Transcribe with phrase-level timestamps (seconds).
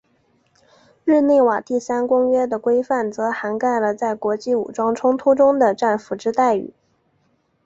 [1.05, 6.73] 日内瓦第三公约的规范则涵盖了在国际武装冲突中的战俘之待遇。